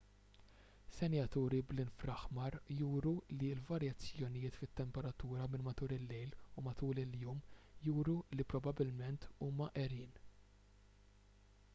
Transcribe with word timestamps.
senjaturi 0.99 1.57
bl-infraaħmar 1.73 2.55
juru 2.79 3.11
li 3.33 3.49
l-varjazzjonijiet 3.55 4.57
fit-temperatura 4.61 5.45
minn 5.57 5.67
matul 5.67 5.95
il-lejl 5.99 6.33
u 6.55 6.65
matul 6.69 7.03
il-jum 7.03 7.45
juru 7.91 8.17
li 8.39 8.49
probabbilment 8.55 9.29
huma 9.49 9.69
għerien 9.83 10.19